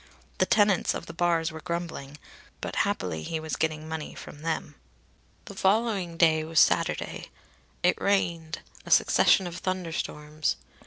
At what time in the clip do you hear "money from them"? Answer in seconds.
3.87-4.73